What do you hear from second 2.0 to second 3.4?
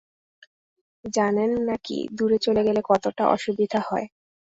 দূরে চলে গেলে কতটা